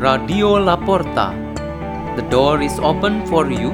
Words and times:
Radio 0.00 0.56
La 0.56 0.78
Porta. 0.78 1.36
The 2.16 2.22
door 2.30 2.62
is 2.62 2.78
open 2.78 3.26
for 3.26 3.50
you 3.52 3.68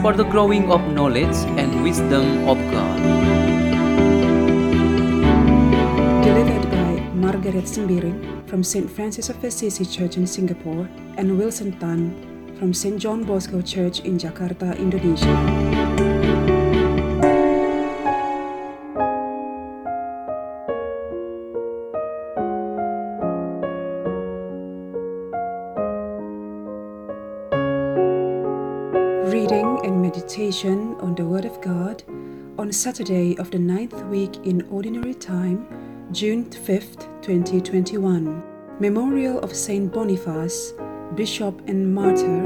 for 0.00 0.12
the 0.12 0.22
growing 0.22 0.70
of 0.70 0.80
knowledge 0.94 1.34
and 1.58 1.82
wisdom 1.82 2.46
of 2.46 2.56
God. 2.70 2.98
Delivered 6.22 6.70
by 6.70 7.02
Margareth 7.18 7.66
Sembiring 7.66 8.46
from 8.46 8.62
St. 8.62 8.88
Francis 8.88 9.28
of 9.28 9.42
Assisi 9.42 9.84
Church 9.84 10.16
in 10.16 10.24
Singapore 10.24 10.88
and 11.18 11.36
Wilson 11.36 11.76
Tan 11.80 12.14
from 12.60 12.72
St. 12.72 13.02
John 13.02 13.24
Bosco 13.24 13.60
Church 13.60 13.98
in 14.06 14.18
Jakarta, 14.18 14.78
Indonesia. 14.78 16.15
Reading 29.26 29.80
and 29.82 30.00
meditation 30.00 30.94
on 31.00 31.16
the 31.16 31.24
Word 31.24 31.44
of 31.44 31.60
God 31.60 32.04
on 32.58 32.70
Saturday 32.70 33.36
of 33.38 33.50
the 33.50 33.58
ninth 33.58 34.00
week 34.04 34.36
in 34.46 34.62
Ordinary 34.70 35.14
Time, 35.14 35.66
June 36.12 36.44
5th, 36.44 37.10
2021. 37.22 38.40
Memorial 38.78 39.40
of 39.40 39.52
Saint 39.52 39.92
Boniface, 39.92 40.74
Bishop 41.16 41.60
and 41.66 41.92
Martyr. 41.92 42.38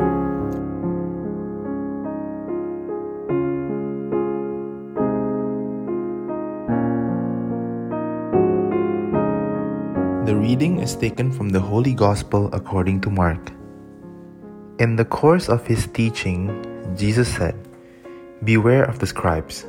The 10.25 10.35
reading 10.35 10.81
is 10.81 10.97
taken 10.97 11.31
from 11.31 11.51
the 11.51 11.61
Holy 11.61 11.93
Gospel 11.93 12.49
according 12.55 13.03
to 13.03 13.11
Mark. 13.11 13.53
In 14.79 14.97
the 14.97 15.05
course 15.05 15.51
of 15.51 15.67
his 15.67 15.87
teaching, 15.89 16.49
Jesus 16.97 17.29
said, 17.33 17.55
Beware 18.45 18.85
of 18.85 18.99
the 18.99 19.07
scribes, 19.07 19.67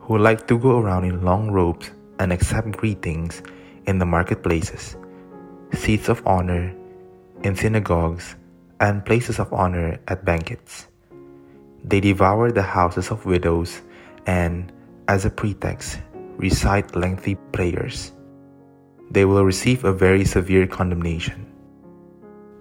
who 0.00 0.18
like 0.18 0.46
to 0.48 0.58
go 0.58 0.78
around 0.78 1.04
in 1.04 1.22
long 1.22 1.50
robes 1.50 1.90
and 2.18 2.32
accept 2.32 2.72
greetings 2.72 3.42
in 3.86 3.98
the 3.98 4.06
marketplaces, 4.06 4.96
seats 5.72 6.08
of 6.08 6.26
honor 6.26 6.74
in 7.42 7.56
synagogues, 7.56 8.36
and 8.80 9.04
places 9.04 9.38
of 9.38 9.52
honor 9.52 9.98
at 10.08 10.24
banquets. 10.24 10.88
They 11.84 12.00
devour 12.00 12.50
the 12.50 12.62
houses 12.62 13.10
of 13.10 13.24
widows 13.24 13.80
and, 14.26 14.72
as 15.08 15.24
a 15.24 15.30
pretext, 15.30 16.00
recite 16.36 16.96
lengthy 16.96 17.36
prayers. 17.52 18.12
They 19.10 19.24
will 19.24 19.44
receive 19.44 19.84
a 19.84 19.92
very 19.92 20.24
severe 20.24 20.66
condemnation. 20.66 21.46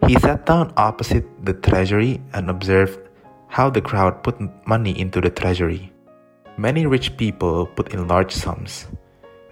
He 0.08 0.16
sat 0.19 0.45
down 0.45 0.73
opposite 0.78 1.25
the 1.44 1.53
treasury 1.53 2.22
and 2.34 2.50
observed 2.50 3.00
how 3.50 3.69
the 3.69 3.81
crowd 3.81 4.23
put 4.23 4.38
money 4.67 4.97
into 4.97 5.19
the 5.19 5.30
treasury. 5.30 5.92
Many 6.55 6.86
rich 6.86 7.17
people 7.17 7.66
put 7.66 7.94
in 7.94 8.08
large 8.08 8.31
sums, 8.31 8.88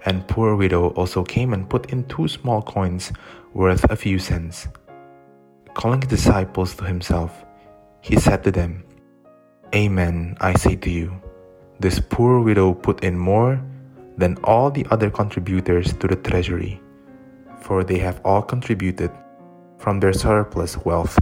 and 0.06 0.26
poor 0.28 0.54
widow 0.54 0.90
also 0.90 1.24
came 1.24 1.52
and 1.52 1.68
put 1.68 1.90
in 1.90 2.06
two 2.06 2.28
small 2.28 2.62
coins 2.62 3.12
worth 3.52 3.84
a 3.90 3.96
few 3.96 4.18
cents. 4.18 4.68
Calling 5.74 6.00
his 6.00 6.10
disciples 6.10 6.76
to 6.76 6.84
himself, 6.84 7.44
he 8.00 8.16
said 8.16 8.44
to 8.44 8.52
them, 8.52 8.84
Amen, 9.74 10.36
I 10.40 10.54
say 10.54 10.76
to 10.76 10.90
you, 10.90 11.20
this 11.80 12.00
poor 12.00 12.40
widow 12.40 12.74
put 12.74 13.02
in 13.02 13.18
more 13.18 13.60
than 14.16 14.38
all 14.44 14.70
the 14.70 14.86
other 14.90 15.10
contributors 15.10 15.92
to 15.94 16.06
the 16.06 16.16
treasury, 16.16 16.80
for 17.60 17.82
they 17.82 17.98
have 17.98 18.20
all 18.24 18.42
contributed 18.42 19.10
from 19.76 19.98
their 19.98 20.12
surplus 20.12 20.78
wealth, 20.84 21.18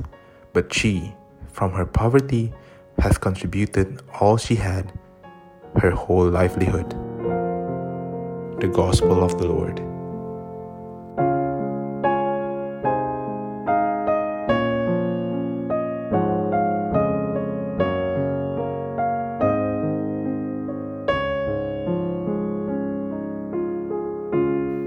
but 0.53 0.73
she, 0.73 1.15
from 1.49 1.73
her 1.73 1.87
poverty, 1.87 2.53
has 2.99 3.19
contributed 3.19 4.03
all 4.21 4.37
she 4.37 4.55
had, 4.55 4.93
her 5.77 5.91
whole 5.91 6.29
livelihood. 6.29 6.91
The 8.61 8.69
Gospel 8.69 9.23
of 9.23 9.39
the 9.39 9.47
Lord. 9.47 9.77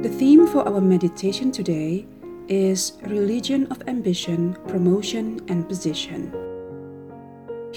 The 0.02 0.10
theme 0.10 0.48
for 0.48 0.68
our 0.68 0.82
meditation 0.82 1.52
today 1.52 2.08
is 2.48 2.94
Religion 3.04 3.68
of 3.68 3.88
Ambition, 3.88 4.58
Promotion, 4.68 5.40
and 5.50 5.68
Position. 5.68 6.39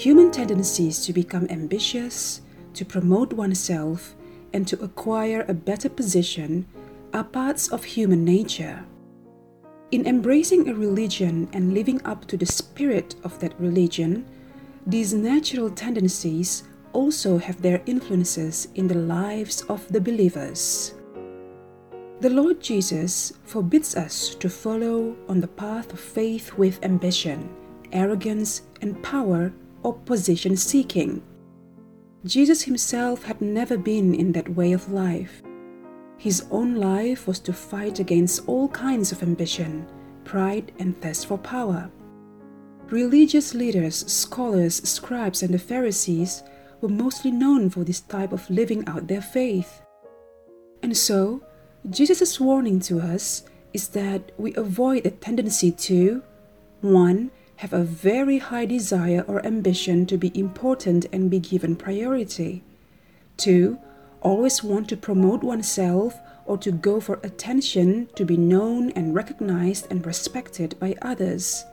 Human 0.03 0.31
tendencies 0.31 1.05
to 1.05 1.13
become 1.13 1.47
ambitious, 1.49 2.41
to 2.73 2.83
promote 2.83 3.31
oneself, 3.31 4.17
and 4.51 4.67
to 4.67 4.83
acquire 4.83 5.45
a 5.47 5.53
better 5.53 5.87
position 5.87 6.67
are 7.13 7.23
parts 7.23 7.69
of 7.69 7.85
human 7.85 8.25
nature. 8.25 8.83
In 9.91 10.05
embracing 10.05 10.67
a 10.67 10.73
religion 10.73 11.47
and 11.53 11.73
living 11.73 12.01
up 12.03 12.25
to 12.27 12.35
the 12.35 12.45
spirit 12.45 13.15
of 13.23 13.39
that 13.39 13.57
religion, 13.57 14.25
these 14.85 15.13
natural 15.13 15.69
tendencies 15.69 16.63
also 16.91 17.37
have 17.37 17.61
their 17.61 17.81
influences 17.85 18.67
in 18.75 18.89
the 18.89 18.99
lives 18.99 19.61
of 19.69 19.87
the 19.87 20.01
believers. 20.01 20.95
The 22.19 22.29
Lord 22.29 22.59
Jesus 22.59 23.31
forbids 23.45 23.95
us 23.95 24.35
to 24.35 24.49
follow 24.49 25.15
on 25.29 25.39
the 25.39 25.47
path 25.47 25.93
of 25.93 25.99
faith 26.01 26.57
with 26.57 26.83
ambition, 26.83 27.49
arrogance, 27.93 28.63
and 28.81 29.01
power 29.01 29.53
or 29.83 29.93
position 29.93 30.55
seeking. 30.55 31.21
Jesus 32.25 32.61
himself 32.61 33.23
had 33.23 33.41
never 33.41 33.77
been 33.77 34.15
in 34.15 34.31
that 34.31 34.55
way 34.55 34.71
of 34.73 34.91
life. 34.91 35.43
His 36.17 36.45
own 36.51 36.75
life 36.75 37.27
was 37.27 37.39
to 37.39 37.53
fight 37.53 37.99
against 37.99 38.47
all 38.47 38.69
kinds 38.69 39.11
of 39.11 39.21
ambition, 39.21 39.85
pride, 40.23 40.71
and 40.79 40.99
thirst 41.01 41.27
for 41.27 41.37
power. 41.37 41.91
Religious 42.89 43.53
leaders, 43.53 44.09
scholars, 44.11 44.75
scribes, 44.87 45.43
and 45.43 45.53
the 45.53 45.59
Pharisees 45.59 46.43
were 46.79 46.89
mostly 46.89 47.31
known 47.31 47.69
for 47.69 47.83
this 47.83 48.01
type 48.01 48.31
of 48.31 48.49
living 48.49 48.87
out 48.87 49.07
their 49.07 49.21
faith. 49.21 49.81
And 50.81 50.95
so, 50.95 51.41
Jesus' 51.89 52.39
warning 52.39 52.79
to 52.81 52.99
us 52.99 53.43
is 53.73 53.89
that 53.89 54.31
we 54.37 54.53
avoid 54.55 55.05
a 55.05 55.11
tendency 55.11 55.71
to 55.71 56.23
1. 56.81 57.31
Have 57.63 57.71
a 57.71 57.81
very 57.85 58.39
high 58.39 58.65
desire 58.65 59.23
or 59.25 59.45
ambition 59.45 60.05
to 60.07 60.17
be 60.17 60.37
important 60.37 61.05
and 61.13 61.31
be 61.31 61.39
given 61.39 61.77
priority. 61.77 62.61
2. 63.37 63.79
Always 64.19 64.61
want 64.61 64.89
to 64.89 64.97
promote 64.97 65.43
oneself 65.43 66.19
or 66.45 66.57
to 66.57 66.73
go 66.73 66.99
for 66.99 67.21
attention 67.23 68.09
to 68.15 68.25
be 68.25 68.35
known 68.35 68.91
and 68.97 69.15
recognized 69.15 69.87
and 69.89 70.05
respected 70.05 70.77
by 70.77 70.97
others. 71.01 71.63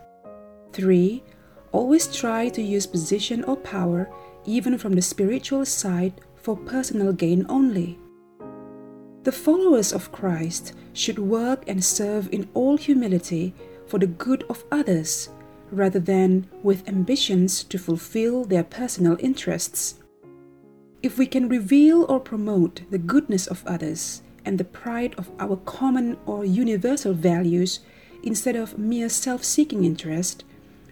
3. 0.71 1.21
Always 1.73 2.07
try 2.07 2.47
to 2.47 2.61
use 2.61 2.87
position 2.87 3.43
or 3.43 3.57
power, 3.57 4.09
even 4.45 4.77
from 4.77 4.93
the 4.93 5.01
spiritual 5.01 5.65
side, 5.65 6.13
for 6.37 6.55
personal 6.55 7.11
gain 7.11 7.45
only. 7.49 7.99
The 9.23 9.33
followers 9.33 9.91
of 9.91 10.13
Christ 10.13 10.71
should 10.93 11.19
work 11.19 11.65
and 11.67 11.83
serve 11.83 12.29
in 12.31 12.47
all 12.53 12.77
humility 12.77 13.53
for 13.87 13.99
the 13.99 14.07
good 14.07 14.45
of 14.49 14.63
others, 14.71 15.27
rather 15.71 15.99
than 15.99 16.47
with 16.63 16.87
ambitions 16.87 17.63
to 17.63 17.77
fulfill 17.77 18.45
their 18.45 18.63
personal 18.63 19.17
interests. 19.19 19.95
If 21.01 21.17
we 21.17 21.25
can 21.25 21.49
reveal 21.49 22.05
or 22.09 22.19
promote 22.19 22.81
the 22.91 22.99
goodness 22.99 23.47
of 23.47 23.65
others 23.65 24.21
and 24.45 24.57
the 24.57 24.63
pride 24.63 25.15
of 25.17 25.31
our 25.39 25.55
common 25.55 26.17
or 26.25 26.45
universal 26.45 27.13
values 27.13 27.79
instead 28.23 28.55
of 28.55 28.77
mere 28.77 29.09
self 29.09 29.43
seeking 29.43 29.83
interest, 29.83 30.43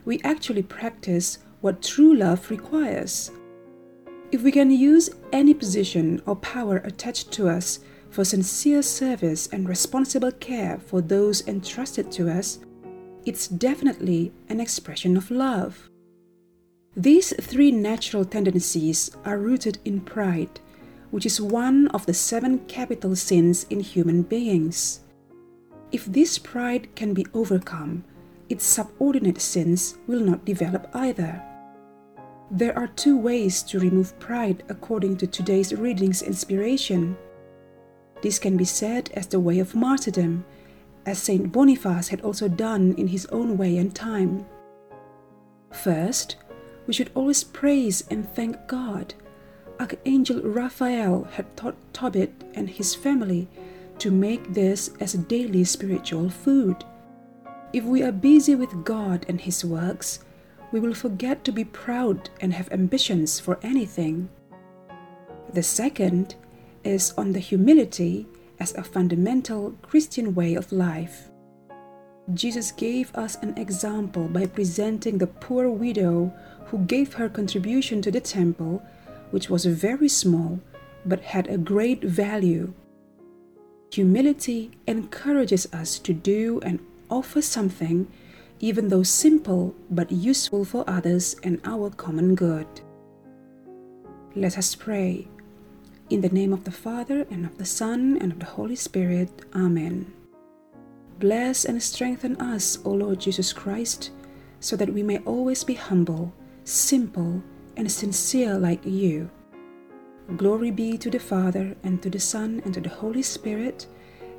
we 0.06 0.20
actually 0.24 0.64
practice 0.64 1.40
what 1.62 1.84
true 1.84 2.16
love 2.16 2.50
requires. 2.50 3.32
If 4.32 4.44
we 4.44 4.52
can 4.52 4.72
use 4.72 5.10
any 5.32 5.54
position 5.54 6.22
or 6.26 6.36
power 6.36 6.78
attached 6.78 7.32
to 7.34 7.50
us 7.50 7.80
for 8.10 8.24
sincere 8.24 8.82
service 8.82 9.48
and 9.48 9.68
responsible 9.68 10.32
care 10.32 10.80
for 10.80 11.02
those 11.02 11.48
entrusted 11.48 12.12
to 12.14 12.30
us, 12.30 12.60
it's 13.30 13.48
definitely 13.48 14.32
an 14.50 14.60
expression 14.60 15.16
of 15.16 15.30
love. 15.30 15.88
These 16.98 17.32
three 17.40 17.72
natural 17.72 18.26
tendencies 18.26 19.12
are 19.24 19.38
rooted 19.38 19.78
in 19.86 20.02
pride, 20.02 20.60
which 21.12 21.28
is 21.28 21.40
one 21.40 21.90
of 21.90 22.08
the 22.08 22.14
seven 22.16 22.58
capital 22.66 23.16
sins 23.16 23.68
in 23.70 23.82
human 23.82 24.24
beings. 24.24 25.02
If 25.92 26.06
this 26.06 26.40
pride 26.40 26.90
can 26.96 27.14
be 27.14 27.28
overcome, 27.36 28.04
its 28.50 28.66
subordinate 28.66 29.40
sins 29.40 30.00
will 30.08 30.22
not 30.22 30.44
develop 30.44 30.90
either. 30.96 31.40
There 32.50 32.76
are 32.76 32.88
two 32.88 33.16
ways 33.16 33.62
to 33.70 33.80
remove 33.80 34.18
pride 34.18 34.64
according 34.70 35.18
to 35.18 35.28
today's 35.28 35.72
reading's 35.72 36.24
inspiration. 36.24 37.16
This 38.24 38.40
can 38.40 38.58
be 38.58 38.66
said 38.66 39.12
as 39.14 39.28
the 39.28 39.40
way 39.40 39.60
of 39.60 39.76
martyrdom, 39.76 40.46
as 41.10 41.18
Saint 41.18 41.52
Boniface 41.52 42.08
had 42.08 42.22
also 42.22 42.48
done 42.48 42.94
in 42.98 43.08
his 43.08 43.26
own 43.28 43.58
way 43.58 43.78
and 43.78 43.94
time. 43.96 44.46
First, 45.72 46.38
we 46.86 46.94
should 46.94 47.12
always 47.16 47.44
praise 47.44 48.04
and 48.10 48.30
thank 48.34 48.56
God. 48.68 49.14
Archangel 49.80 50.42
Raphael 50.42 51.28
had 51.32 51.58
taught 51.58 51.76
Tobit 51.94 52.32
and 52.54 52.70
his 52.70 52.94
family 52.94 53.48
to 53.98 54.12
make 54.12 54.54
this 54.54 54.92
as 55.00 55.14
a 55.14 55.18
daily 55.18 55.64
spiritual 55.64 56.30
food. 56.30 56.86
If 57.74 57.84
we 57.84 58.02
are 58.04 58.12
busy 58.12 58.56
with 58.56 58.84
God 58.84 59.26
and 59.28 59.40
His 59.42 59.64
works, 59.64 60.20
we 60.72 60.80
will 60.80 60.94
forget 60.94 61.44
to 61.44 61.52
be 61.52 61.66
proud 61.66 62.30
and 62.42 62.54
have 62.54 62.72
ambitions 62.72 63.40
for 63.40 63.60
anything. 63.62 64.30
The 65.54 65.64
second 65.64 66.36
is 66.84 67.14
on 67.18 67.34
the 67.34 67.40
humility 67.40 68.26
as 68.60 68.76
a 68.76 68.84
fundamental 68.84 69.72
Christian 69.82 70.36
way 70.36 70.56
of 70.56 70.72
life. 70.72 71.30
Jesus 72.34 72.72
gave 72.72 73.16
us 73.16 73.36
an 73.42 73.58
example 73.58 74.28
by 74.28 74.46
presenting 74.46 75.18
the 75.18 75.28
poor 75.28 75.70
widow 75.70 76.32
who 76.66 76.80
gave 76.80 77.14
her 77.14 77.30
contribution 77.30 78.02
to 78.04 78.12
the 78.12 78.22
temple, 78.22 78.84
which 79.32 79.50
was 79.50 79.66
very 79.66 80.08
small 80.08 80.60
but 81.06 81.22
had 81.22 81.48
a 81.48 81.58
great 81.58 82.04
value. 82.04 82.74
Humility 83.92 84.72
encourages 84.86 85.68
us 85.74 85.98
to 86.00 86.14
do 86.14 86.60
and 86.64 86.80
offer 87.10 87.42
something, 87.42 88.08
even 88.60 88.90
though 88.90 89.04
simple 89.04 89.74
but 89.90 90.12
useful 90.12 90.64
for 90.66 90.88
others 90.88 91.36
and 91.44 91.60
our 91.66 91.90
common 91.90 92.36
good. 92.36 92.68
Let 94.36 94.58
us 94.58 94.76
pray. 94.76 95.28
In 96.10 96.22
the 96.22 96.30
name 96.30 96.54
of 96.54 96.64
the 96.64 96.72
Father, 96.72 97.28
and 97.30 97.46
of 97.46 97.60
the 97.60 97.66
Son, 97.66 98.18
and 98.20 98.32
of 98.32 98.40
the 98.40 98.46
Holy 98.46 98.76
Spirit. 98.76 99.30
Amen. 99.54 100.12
Bless 101.20 101.66
and 101.66 101.84
strengthen 101.84 102.36
us, 102.42 102.80
O 102.84 102.90
Lord 102.90 103.20
Jesus 103.20 103.54
Christ, 103.54 104.10
so 104.60 104.76
that 104.76 104.92
we 104.92 105.04
may 105.04 105.20
always 105.20 105.64
be 105.64 105.76
humble, 105.76 106.34
simple, 106.64 107.44
and 107.78 107.92
sincere 107.92 108.58
like 108.58 108.84
you. 108.84 109.30
Glory 110.36 110.72
be 110.72 110.98
to 110.98 111.12
the 111.12 111.20
Father, 111.20 111.76
and 111.84 112.02
to 112.02 112.10
the 112.10 112.20
Son, 112.20 112.60
and 112.66 112.74
to 112.74 112.82
the 112.82 112.90
Holy 112.90 113.22
Spirit, 113.22 113.86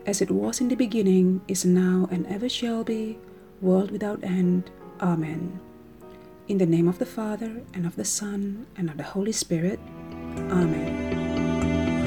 as 0.06 0.20
it 0.20 0.30
was 0.30 0.60
in 0.60 0.66
the 0.66 0.74
beginning, 0.74 1.40
is 1.46 1.64
now, 1.64 2.08
and 2.10 2.26
ever 2.26 2.48
shall 2.48 2.82
be, 2.82 3.16
world 3.62 3.92
without 3.92 4.24
end. 4.24 4.72
Amen. 5.00 5.60
In 6.48 6.58
the 6.58 6.66
name 6.66 6.88
of 6.88 6.98
the 6.98 7.06
Father, 7.06 7.62
and 7.74 7.86
of 7.86 7.94
the 7.94 8.04
Son, 8.04 8.66
and 8.76 8.90
of 8.90 8.96
the 8.96 9.04
Holy 9.04 9.32
Spirit. 9.32 9.78
Amen. 10.50 10.99